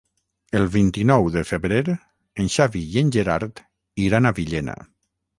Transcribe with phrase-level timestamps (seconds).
[0.59, 3.61] El vint-i-nou de febrer en Xavi i en Gerard
[4.07, 4.75] iran a Villena.